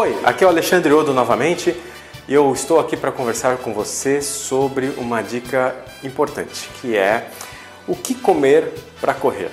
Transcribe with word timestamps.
Oi, 0.00 0.18
aqui 0.24 0.42
é 0.42 0.46
o 0.46 0.50
Alexandre 0.50 0.94
Odo 0.94 1.12
novamente 1.12 1.76
e 2.26 2.32
eu 2.32 2.50
estou 2.54 2.80
aqui 2.80 2.96
para 2.96 3.12
conversar 3.12 3.58
com 3.58 3.74
você 3.74 4.22
sobre 4.22 4.94
uma 4.96 5.20
dica 5.20 5.76
importante, 6.02 6.70
que 6.80 6.96
é 6.96 7.28
o 7.86 7.94
que 7.94 8.14
comer 8.14 8.72
para 8.98 9.12
correr. 9.12 9.50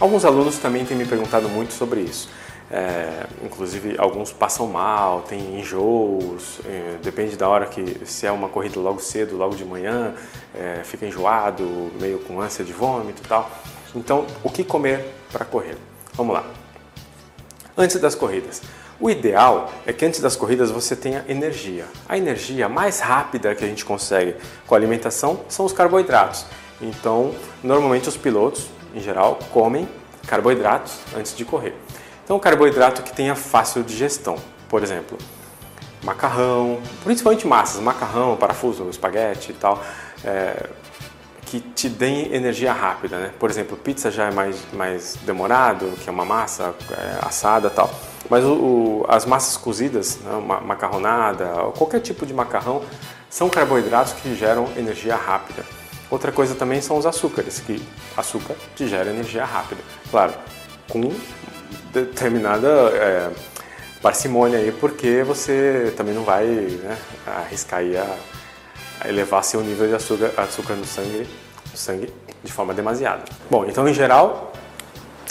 Alguns 0.00 0.24
alunos 0.24 0.58
também 0.58 0.84
têm 0.84 0.96
me 0.96 1.06
perguntado 1.06 1.48
muito 1.48 1.74
sobre 1.74 2.00
isso. 2.00 2.28
É, 2.72 3.24
inclusive 3.44 3.94
alguns 3.98 4.32
passam 4.32 4.66
mal, 4.66 5.22
têm 5.22 5.60
enjoos, 5.60 6.58
é, 6.66 6.96
depende 7.00 7.36
da 7.36 7.48
hora 7.48 7.66
que 7.66 8.04
se 8.04 8.26
é 8.26 8.32
uma 8.32 8.48
corrida 8.48 8.80
logo 8.80 8.98
cedo, 8.98 9.36
logo 9.36 9.54
de 9.54 9.64
manhã, 9.64 10.12
é, 10.52 10.80
fica 10.82 11.06
enjoado, 11.06 11.62
meio 12.00 12.18
com 12.18 12.40
ânsia 12.40 12.64
de 12.64 12.72
vômito 12.72 13.22
e 13.24 13.28
tal. 13.28 13.48
Então, 13.94 14.26
o 14.42 14.50
que 14.50 14.64
comer 14.64 15.06
para 15.30 15.44
correr? 15.44 15.76
Vamos 16.16 16.34
lá. 16.34 16.63
Antes 17.76 17.98
das 18.00 18.14
corridas, 18.14 18.62
o 19.00 19.10
ideal 19.10 19.72
é 19.84 19.92
que 19.92 20.04
antes 20.04 20.20
das 20.20 20.36
corridas 20.36 20.70
você 20.70 20.94
tenha 20.94 21.24
energia. 21.28 21.86
A 22.08 22.16
energia 22.16 22.68
mais 22.68 23.00
rápida 23.00 23.52
que 23.52 23.64
a 23.64 23.66
gente 23.66 23.84
consegue 23.84 24.36
com 24.64 24.74
a 24.76 24.78
alimentação 24.78 25.40
são 25.48 25.66
os 25.66 25.72
carboidratos. 25.72 26.46
Então, 26.80 27.34
normalmente 27.64 28.08
os 28.08 28.16
pilotos, 28.16 28.66
em 28.94 29.00
geral, 29.00 29.40
comem 29.52 29.88
carboidratos 30.26 30.94
antes 31.16 31.36
de 31.36 31.44
correr. 31.44 31.74
Então, 32.22 32.38
carboidrato 32.38 33.02
que 33.02 33.12
tenha 33.12 33.34
fácil 33.34 33.82
digestão, 33.82 34.36
por 34.68 34.82
exemplo, 34.82 35.18
macarrão, 36.04 36.78
principalmente 37.02 37.44
massas, 37.44 37.80
macarrão, 37.80 38.36
parafuso, 38.36 38.88
espaguete 38.88 39.50
e 39.50 39.54
tal, 39.54 39.82
é, 40.24 40.68
que 41.46 41.60
te 41.60 41.88
deem 41.88 42.34
energia 42.34 42.72
rápida, 42.72 43.18
né? 43.18 43.30
Por 43.38 43.50
exemplo, 43.50 43.76
pizza 43.76 44.10
já 44.10 44.26
é 44.26 44.30
mais, 44.30 44.56
mais 44.72 45.16
demorado, 45.24 45.92
que 46.02 46.08
é 46.08 46.12
uma 46.12 46.24
massa 46.24 46.74
é, 46.90 47.26
assada 47.26 47.70
tal. 47.70 47.92
Mas 48.28 48.44
o, 48.44 48.52
o, 48.54 49.06
as 49.08 49.26
massas 49.26 49.56
cozidas, 49.56 50.18
né, 50.20 50.60
macarronada, 50.64 51.46
qualquer 51.76 52.00
tipo 52.00 52.24
de 52.24 52.32
macarrão, 52.32 52.82
são 53.28 53.48
carboidratos 53.48 54.12
que 54.14 54.34
geram 54.34 54.68
energia 54.76 55.16
rápida. 55.16 55.64
Outra 56.10 56.30
coisa 56.30 56.54
também 56.54 56.80
são 56.80 56.96
os 56.96 57.06
açúcares, 57.06 57.60
que 57.60 57.82
açúcar 58.16 58.54
te 58.76 58.86
gera 58.86 59.10
energia 59.10 59.44
rápida. 59.44 59.80
Claro, 60.10 60.32
com 60.88 61.12
determinada 61.92 62.68
é, 62.68 63.30
parcimônia 64.00 64.58
aí, 64.58 64.72
porque 64.72 65.22
você 65.22 65.92
também 65.96 66.14
não 66.14 66.24
vai 66.24 66.46
né, 66.46 66.96
arriscar 67.26 67.80
aí 67.80 67.96
a, 67.96 68.16
a, 69.00 69.08
elevar 69.08 69.42
seu 69.44 69.60
nível 69.60 69.88
de 69.88 69.94
açúcar, 69.94 70.32
açúcar 70.36 70.74
no 70.74 70.84
sangue, 70.84 71.26
sangue 71.74 72.12
de 72.42 72.52
forma 72.52 72.74
demasiada. 72.74 73.24
Bom, 73.50 73.64
então 73.66 73.88
em 73.88 73.94
geral, 73.94 74.52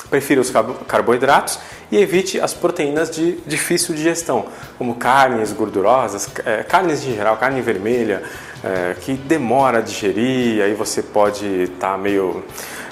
prefira 0.10 0.42
os 0.42 0.52
carboidratos 0.88 1.60
e 1.92 1.98
evite 1.98 2.40
as 2.40 2.54
proteínas 2.54 3.10
de 3.10 3.34
difícil 3.46 3.94
digestão, 3.94 4.48
como 4.78 4.96
carnes 4.96 5.52
gordurosas, 5.54 6.30
é, 6.46 6.64
carnes 6.64 7.06
em 7.06 7.16
geral, 7.16 7.38
carne 7.38 7.62
vermelha, 7.62 8.24
é, 8.64 8.96
que 9.00 9.14
demora 9.14 9.80
a 9.80 9.82
digerir, 9.82 10.64
aí 10.64 10.74
você 10.74 11.02
pode 11.02 11.46
estar 11.64 11.92
tá 11.92 11.98
meio 11.98 12.44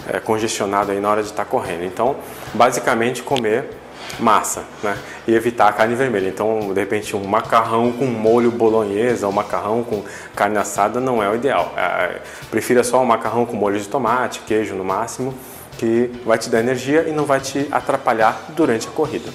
é, 0.07 0.19
congestionado 0.19 0.91
aí 0.91 0.99
na 0.99 1.09
hora 1.09 1.21
de 1.21 1.29
estar 1.29 1.45
tá 1.45 1.49
correndo. 1.49 1.83
Então, 1.83 2.15
basicamente 2.53 3.23
comer 3.23 3.80
massa, 4.19 4.63
né? 4.83 4.97
E 5.27 5.33
evitar 5.33 5.67
a 5.67 5.73
carne 5.73 5.95
vermelha. 5.95 6.27
Então, 6.27 6.73
de 6.73 6.79
repente, 6.79 7.15
um 7.15 7.23
macarrão 7.25 7.91
com 7.91 8.05
molho 8.05 8.51
bolonhesa 8.51 9.27
ou 9.27 9.33
macarrão 9.33 9.83
com 9.83 10.03
carne 10.35 10.57
assada 10.57 10.99
não 10.99 11.21
é 11.21 11.29
o 11.29 11.35
ideal. 11.35 11.73
É, 11.77 12.21
prefira 12.49 12.83
só 12.83 13.01
um 13.01 13.05
macarrão 13.05 13.45
com 13.45 13.55
molho 13.55 13.79
de 13.79 13.87
tomate, 13.87 14.41
queijo 14.41 14.75
no 14.75 14.83
máximo, 14.83 15.33
que 15.77 16.11
vai 16.25 16.37
te 16.37 16.49
dar 16.49 16.59
energia 16.59 17.07
e 17.07 17.11
não 17.11 17.25
vai 17.25 17.39
te 17.39 17.67
atrapalhar 17.71 18.45
durante 18.49 18.87
a 18.87 18.91
corrida. 18.91 19.31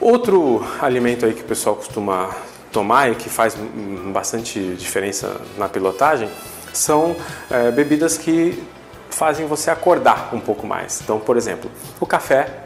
Outro 0.00 0.66
alimento 0.80 1.24
aí 1.24 1.32
que 1.32 1.42
o 1.42 1.44
pessoal 1.44 1.76
costuma 1.76 2.30
tomar 2.72 3.12
e 3.12 3.14
que 3.14 3.28
faz 3.28 3.56
bastante 4.12 4.58
diferença 4.74 5.40
na 5.56 5.68
pilotagem 5.68 6.28
são 6.72 7.14
é, 7.50 7.70
bebidas 7.70 8.16
que 8.16 8.62
fazem 9.14 9.46
você 9.46 9.70
acordar 9.70 10.30
um 10.32 10.40
pouco 10.40 10.66
mais. 10.66 11.00
Então, 11.00 11.18
por 11.18 11.36
exemplo, 11.36 11.70
o 12.00 12.06
café, 12.06 12.64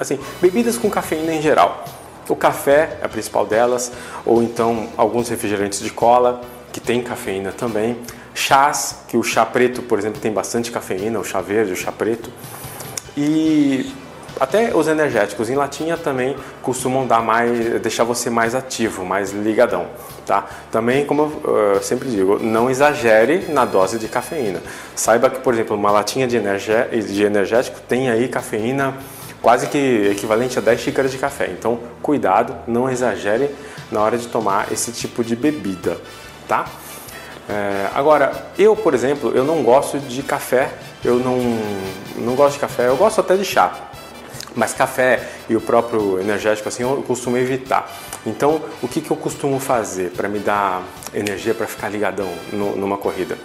assim, 0.00 0.18
bebidas 0.40 0.76
com 0.76 0.90
cafeína 0.90 1.34
em 1.34 1.42
geral. 1.42 1.84
O 2.28 2.34
café 2.34 2.98
é 3.00 3.04
a 3.04 3.08
principal 3.08 3.46
delas, 3.46 3.92
ou 4.24 4.42
então 4.42 4.88
alguns 4.96 5.28
refrigerantes 5.28 5.80
de 5.80 5.90
cola 5.90 6.40
que 6.72 6.80
tem 6.80 7.02
cafeína 7.02 7.52
também. 7.52 7.98
Chás, 8.34 9.00
que 9.06 9.16
o 9.16 9.22
chá 9.22 9.46
preto, 9.46 9.82
por 9.82 9.98
exemplo, 9.98 10.20
tem 10.20 10.32
bastante 10.32 10.72
cafeína, 10.72 11.20
o 11.20 11.24
chá 11.24 11.40
verde, 11.40 11.72
o 11.72 11.76
chá 11.76 11.92
preto. 11.92 12.30
E 13.16 13.92
até 14.38 14.74
os 14.74 14.88
energéticos 14.88 15.48
em 15.48 15.54
latinha 15.54 15.96
também 15.96 16.36
costumam 16.62 17.06
dar 17.06 17.22
mais, 17.22 17.80
deixar 17.80 18.04
você 18.04 18.28
mais 18.28 18.54
ativo, 18.54 19.04
mais 19.04 19.32
ligadão, 19.32 19.86
tá? 20.26 20.44
Também, 20.72 21.06
como 21.06 21.22
eu 21.44 21.76
uh, 21.76 21.82
sempre 21.82 22.08
digo, 22.08 22.38
não 22.38 22.68
exagere 22.68 23.46
na 23.52 23.64
dose 23.64 23.98
de 23.98 24.08
cafeína. 24.08 24.60
Saiba 24.96 25.30
que, 25.30 25.40
por 25.40 25.54
exemplo, 25.54 25.76
uma 25.76 25.90
latinha 25.90 26.26
de, 26.26 26.40
de 26.40 27.22
energético 27.22 27.80
tem 27.88 28.10
aí 28.10 28.28
cafeína 28.28 28.94
quase 29.40 29.66
que 29.68 30.08
equivalente 30.10 30.58
a 30.58 30.62
10 30.62 30.80
xícaras 30.80 31.12
de 31.12 31.18
café. 31.18 31.50
Então, 31.50 31.78
cuidado, 32.02 32.56
não 32.66 32.90
exagere 32.90 33.54
na 33.92 34.00
hora 34.00 34.16
de 34.16 34.26
tomar 34.26 34.72
esse 34.72 34.90
tipo 34.90 35.22
de 35.22 35.36
bebida, 35.36 35.98
tá? 36.48 36.64
É, 37.48 37.88
agora, 37.94 38.32
eu, 38.58 38.74
por 38.74 38.94
exemplo, 38.94 39.30
eu 39.34 39.44
não 39.44 39.62
gosto 39.62 39.98
de 39.98 40.22
café, 40.22 40.70
eu 41.04 41.16
não, 41.16 41.38
não 42.16 42.34
gosto 42.34 42.54
de 42.54 42.60
café, 42.60 42.88
eu 42.88 42.96
gosto 42.96 43.20
até 43.20 43.36
de 43.36 43.44
chá, 43.44 43.90
mas 44.54 44.72
café 44.72 45.28
e 45.48 45.56
o 45.56 45.60
próprio 45.60 46.20
energético 46.20 46.68
assim 46.68 46.82
eu 46.82 47.02
costumo 47.06 47.36
evitar. 47.36 47.90
Então, 48.26 48.60
o 48.82 48.88
que, 48.88 49.00
que 49.00 49.10
eu 49.10 49.16
costumo 49.16 49.58
fazer 49.58 50.10
para 50.10 50.28
me 50.28 50.38
dar 50.38 50.82
energia 51.12 51.54
para 51.54 51.66
ficar 51.66 51.88
ligadão 51.88 52.28
no, 52.52 52.76
numa 52.76 52.96
corrida? 52.96 53.36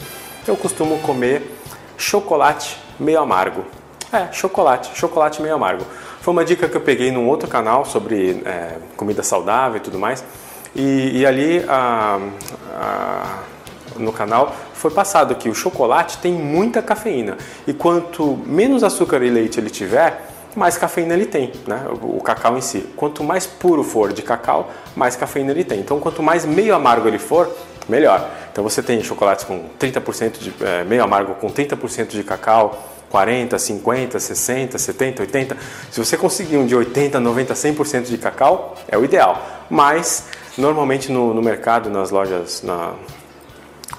Eu 0.47 0.55
costumo 0.55 0.99
comer 0.99 1.55
chocolate 1.97 2.77
meio 2.99 3.19
amargo. 3.19 3.65
É, 4.11 4.31
chocolate, 4.31 4.97
chocolate 4.97 5.41
meio 5.41 5.55
amargo. 5.55 5.85
Foi 6.21 6.31
uma 6.31 6.43
dica 6.43 6.67
que 6.67 6.75
eu 6.75 6.81
peguei 6.81 7.11
num 7.11 7.27
outro 7.27 7.47
canal 7.47 7.85
sobre 7.85 8.41
é, 8.45 8.77
comida 8.97 9.21
saudável 9.21 9.77
e 9.77 9.79
tudo 9.79 9.99
mais. 9.99 10.23
E, 10.75 11.19
e 11.19 11.25
ali 11.25 11.63
a, 11.67 12.19
a, 12.73 13.39
no 13.97 14.11
canal 14.11 14.55
foi 14.73 14.91
passado 14.91 15.35
que 15.35 15.49
o 15.49 15.53
chocolate 15.53 16.17
tem 16.19 16.33
muita 16.33 16.81
cafeína. 16.81 17.37
E 17.67 17.73
quanto 17.73 18.39
menos 18.45 18.83
açúcar 18.83 19.21
e 19.23 19.29
leite 19.29 19.59
ele 19.59 19.69
tiver, 19.69 20.27
mais 20.55 20.77
cafeína 20.77 21.13
ele 21.13 21.25
tem, 21.25 21.51
né? 21.67 21.85
o 21.89 22.21
cacau 22.21 22.57
em 22.57 22.61
si. 22.61 22.81
Quanto 22.95 23.23
mais 23.23 23.45
puro 23.45 23.83
for 23.83 24.11
de 24.11 24.21
cacau, 24.21 24.71
mais 24.95 25.15
cafeína 25.15 25.51
ele 25.51 25.63
tem. 25.63 25.79
Então, 25.79 25.99
quanto 25.99 26.23
mais 26.23 26.45
meio 26.45 26.73
amargo 26.75 27.07
ele 27.07 27.19
for, 27.19 27.49
melhor. 27.87 28.29
Então, 28.51 28.63
você 28.63 28.81
tem 28.81 29.01
chocolates 29.03 29.45
com 29.45 29.69
30% 29.79 30.39
de 30.39 30.53
é, 30.61 30.83
meio 30.83 31.03
amargo 31.03 31.35
com 31.35 31.49
30% 31.49 32.07
de 32.07 32.23
cacau, 32.23 32.77
40, 33.09 33.57
50, 33.57 34.19
60, 34.19 34.77
70, 34.77 35.21
80. 35.23 35.57
Se 35.91 36.03
você 36.03 36.17
conseguir 36.17 36.57
um 36.57 36.65
de 36.65 36.75
80, 36.75 37.19
90, 37.19 37.53
100% 37.53 38.03
de 38.03 38.17
cacau, 38.17 38.75
é 38.87 38.97
o 38.97 39.03
ideal. 39.03 39.65
Mas, 39.69 40.25
normalmente 40.57 41.11
no, 41.11 41.33
no 41.33 41.41
mercado, 41.41 41.89
nas 41.89 42.11
lojas, 42.11 42.61
na, 42.63 42.93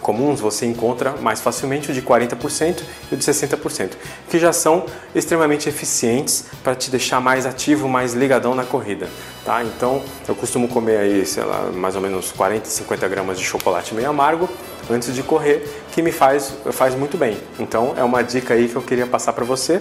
comuns 0.00 0.40
você 0.40 0.66
encontra 0.66 1.12
mais 1.12 1.40
facilmente 1.40 1.90
o 1.90 1.94
de 1.94 2.02
40% 2.02 2.82
e 3.10 3.14
o 3.14 3.16
de 3.16 3.24
60%, 3.24 3.90
que 4.28 4.38
já 4.38 4.52
são 4.52 4.86
extremamente 5.14 5.68
eficientes 5.68 6.44
para 6.62 6.74
te 6.74 6.90
deixar 6.90 7.20
mais 7.20 7.46
ativo, 7.46 7.88
mais 7.88 8.14
ligadão 8.14 8.54
na 8.54 8.64
corrida. 8.64 9.08
Tá? 9.44 9.62
Então 9.64 10.02
eu 10.28 10.34
costumo 10.34 10.68
comer 10.68 10.98
aí, 10.98 11.26
sei 11.26 11.44
lá, 11.44 11.70
mais 11.72 11.96
ou 11.96 12.00
menos 12.00 12.30
40, 12.32 12.68
50 12.68 13.08
gramas 13.08 13.38
de 13.38 13.44
chocolate 13.44 13.94
meio 13.94 14.10
amargo 14.10 14.48
antes 14.88 15.14
de 15.14 15.22
correr, 15.22 15.66
que 15.92 16.02
me 16.02 16.12
faz, 16.12 16.52
faz 16.72 16.94
muito 16.94 17.16
bem. 17.16 17.36
Então 17.58 17.94
é 17.96 18.02
uma 18.02 18.22
dica 18.22 18.54
aí 18.54 18.68
que 18.68 18.76
eu 18.76 18.82
queria 18.82 19.06
passar 19.06 19.32
para 19.32 19.44
você, 19.44 19.80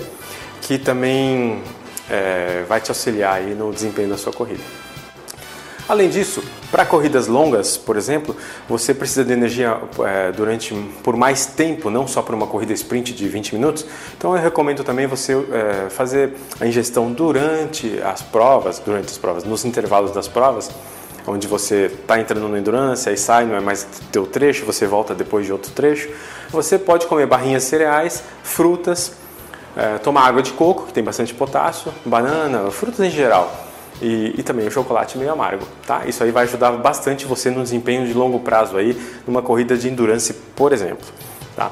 que 0.61 0.77
também 0.77 1.61
é, 2.09 2.63
vai 2.67 2.79
te 2.79 2.91
auxiliar 2.91 3.35
aí 3.35 3.53
no 3.55 3.71
desempenho 3.71 4.09
da 4.09 4.17
sua 4.17 4.33
corrida. 4.33 4.63
Além 5.89 6.07
disso, 6.07 6.43
para 6.69 6.85
corridas 6.85 7.25
longas, 7.25 7.75
por 7.75 7.97
exemplo, 7.97 8.35
você 8.69 8.93
precisa 8.93 9.25
de 9.25 9.33
energia 9.33 9.75
é, 10.05 10.31
durante 10.31 10.71
por 11.01 11.15
mais 11.15 11.47
tempo, 11.47 11.89
não 11.89 12.07
só 12.07 12.21
para 12.21 12.35
uma 12.35 12.45
corrida 12.45 12.71
sprint 12.73 13.11
de 13.11 13.27
20 13.27 13.55
minutos. 13.55 13.87
Então 14.15 14.35
eu 14.35 14.39
recomendo 14.39 14.83
também 14.83 15.07
você 15.07 15.33
é, 15.33 15.89
fazer 15.89 16.35
a 16.59 16.67
ingestão 16.67 17.11
durante 17.11 17.99
as 18.03 18.21
provas, 18.21 18.77
durante 18.77 19.07
as 19.07 19.17
provas, 19.17 19.43
nos 19.43 19.65
intervalos 19.65 20.11
das 20.11 20.27
provas, 20.27 20.69
onde 21.25 21.47
você 21.47 21.85
está 21.87 22.19
entrando 22.19 22.47
no 22.47 22.55
endurance, 22.55 23.09
aí 23.09 23.17
sai, 23.17 23.45
não 23.45 23.55
é 23.55 23.59
mais 23.59 23.87
teu 24.11 24.27
trecho, 24.27 24.65
você 24.65 24.85
volta 24.85 25.15
depois 25.15 25.47
de 25.47 25.51
outro 25.51 25.71
trecho. 25.71 26.07
Você 26.51 26.77
pode 26.77 27.07
comer 27.07 27.25
barrinhas 27.25 27.63
cereais, 27.63 28.23
frutas, 28.43 29.13
é, 29.75 29.97
tomar 29.97 30.27
água 30.27 30.43
de 30.43 30.51
coco, 30.51 30.85
que 30.85 30.93
tem 30.93 31.03
bastante 31.03 31.33
potássio, 31.33 31.91
banana, 32.05 32.69
frutas 32.69 32.99
em 32.99 33.09
geral 33.09 33.68
e, 34.01 34.35
e, 34.37 34.43
também 34.43 34.67
o 34.67 34.71
chocolate 34.71 35.17
meio 35.17 35.31
amargo, 35.31 35.65
tá? 35.85 36.03
Isso 36.05 36.23
aí 36.23 36.31
vai 36.31 36.43
ajudar 36.43 36.71
bastante 36.73 37.25
você 37.25 37.49
no 37.49 37.61
desempenho 37.61 38.07
de 38.07 38.13
longo 38.13 38.39
prazo 38.39 38.77
aí, 38.77 38.99
numa 39.27 39.41
corrida 39.41 39.77
de 39.77 39.89
endurance, 39.89 40.33
por 40.55 40.71
exemplo, 40.71 41.05
tá? 41.55 41.71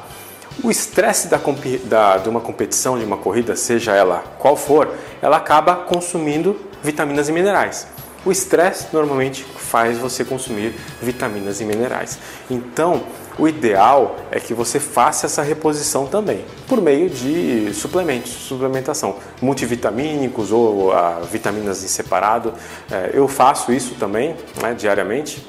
O 0.64 0.72
estresse 0.72 1.28
da, 1.28 1.40
da, 1.86 2.18
de 2.18 2.30
uma 2.30 2.42
competição, 2.42 2.98
de 2.98 3.06
uma 3.06 3.18
corrida, 3.18 3.56
seja 3.56 3.94
ela 3.94 4.24
qual 4.40 4.56
for, 4.56 4.94
ela 5.22 5.38
acaba 5.38 5.76
consumindo 5.76 6.60
vitaminas 6.82 7.30
e 7.30 7.32
minerais. 7.32 7.88
O 8.26 8.32
estresse 8.32 8.88
normalmente 8.92 9.44
faz 9.44 9.98
você 9.98 10.26
consumir 10.26 10.74
vitaminas 11.02 11.62
e 11.62 11.66
minerais. 11.66 12.18
Então, 12.50 13.04
o 13.38 13.48
ideal 13.48 14.18
é 14.32 14.40
que 14.40 14.54
você 14.54 14.80
faça 14.80 15.26
essa 15.26 15.42
reposição 15.42 16.08
também, 16.08 16.44
por 16.68 16.82
meio 16.82 17.10
de 17.10 17.74
suplementos, 17.74 18.32
suplementação, 18.32 19.18
multivitamínicos 19.42 20.52
ou 20.52 20.92
a, 20.92 21.18
ah, 21.18 21.20
vitaminas 21.22 21.84
em 21.84 21.88
separado. 21.88 22.54
É, 22.92 23.12
eu 23.14 23.28
faço 23.28 23.72
isso 23.72 23.96
também 23.96 24.36
né, 24.62 24.74
diariamente, 24.74 25.46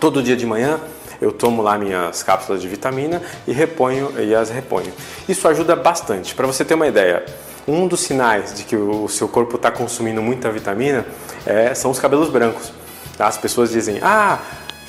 todo 0.00 0.22
dia 0.22 0.36
de 0.36 0.46
manhã 0.46 0.80
eu 1.20 1.32
tomo 1.32 1.62
lá 1.62 1.76
minhas 1.76 2.22
cápsulas 2.22 2.62
de 2.62 2.68
vitamina 2.68 3.20
e 3.46 3.52
reponho 3.52 4.12
e 4.20 4.34
as 4.34 4.50
reponho. 4.50 4.92
Isso 5.28 5.48
ajuda 5.48 5.74
bastante. 5.74 6.34
Para 6.34 6.46
você 6.46 6.64
ter 6.64 6.74
uma 6.74 6.86
ideia, 6.86 7.24
um 7.66 7.88
dos 7.88 8.00
sinais 8.00 8.54
de 8.54 8.62
que 8.62 8.76
o 8.76 9.08
seu 9.08 9.28
corpo 9.28 9.56
está 9.56 9.70
consumindo 9.70 10.22
muita 10.22 10.50
vitamina 10.50 11.04
é, 11.44 11.74
são 11.74 11.90
os 11.90 11.98
cabelos 11.98 12.30
brancos. 12.30 12.72
Tá? 13.16 13.26
As 13.26 13.36
pessoas 13.36 13.70
dizem, 13.70 13.98
ah, 14.00 14.38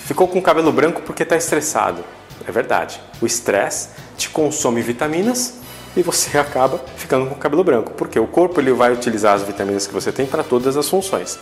ficou 0.06 0.28
com 0.28 0.42
cabelo 0.42 0.72
branco 0.72 1.01
porque 1.01 1.24
está 1.24 1.36
estressado. 1.36 2.04
É 2.48 2.51
verdade. 2.51 3.00
O 3.22 3.25
estresse 3.25 3.90
te 4.18 4.30
consome 4.30 4.81
vitaminas 4.81 5.56
e 5.96 6.01
você 6.01 6.38
acaba 6.40 6.80
ficando 6.98 7.28
com 7.28 7.36
cabelo 7.36 7.63
branco, 7.63 7.92
porque 7.94 8.19
o 8.19 8.28
corpo 8.28 8.60
ele 8.60 8.72
vai 8.72 8.92
utilizar 8.92 9.34
as 9.34 9.44
vitaminas 9.44 9.88
que 9.88 9.94
você 9.94 10.12
tem 10.12 10.25
para 10.25 10.44
todas 10.44 10.78
as 10.78 10.88
funções. 10.88 11.38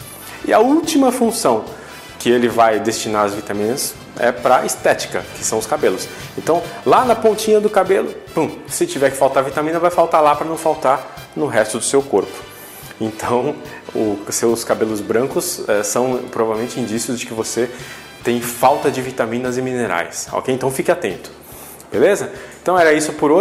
E 0.46 0.54
a 0.54 0.60
última 0.60 1.12
função 1.12 1.66
que 2.20 2.30
ele 2.30 2.48
vai 2.48 2.80
destinar 2.80 3.26
as 3.26 3.34
vitaminas 3.34 3.94
é 4.20 4.32
para 4.32 4.66
estética, 4.66 5.24
que 5.36 5.44
são 5.44 5.60
os 5.60 5.68
cabelos. 5.68 6.08
Então, 6.38 6.64
lá 6.86 7.06
na 7.06 7.16
pontinha 7.16 7.60
do 7.60 7.70
cabelo, 7.70 8.14
pum, 8.34 8.50
se 8.68 8.88
tiver 8.88 9.12
que 9.12 9.18
faltar 9.18 9.44
vitamina, 9.44 9.80
vai 9.80 9.92
faltar 9.92 10.22
lá 10.24 10.36
para 10.36 10.48
não 10.48 10.58
faltar 10.58 11.30
no 11.36 11.46
resto 11.46 11.78
do 11.78 11.84
seu 11.84 12.02
corpo. 12.02 12.34
Então, 13.00 13.56
os 13.94 14.36
seus 14.36 14.64
cabelos 14.64 15.02
brancos 15.02 15.68
é, 15.70 15.84
são 15.84 16.18
provavelmente 16.32 16.80
indícios 16.80 17.20
de 17.20 17.28
que 17.28 17.34
você 17.34 17.70
tem 18.28 18.42
falta 18.42 18.92
de 18.92 19.02
vitaminas 19.02 19.58
e 19.58 19.62
minerais, 19.62 20.28
ok? 20.34 20.54
Então 20.54 20.70
fique 20.70 20.92
atento, 20.92 21.32
beleza? 21.90 22.30
Então 22.62 22.78
era 22.78 22.92
isso 22.92 23.14
por 23.14 23.32
hoje. 23.32 23.36